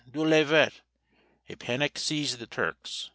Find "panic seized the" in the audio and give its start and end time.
1.57-2.47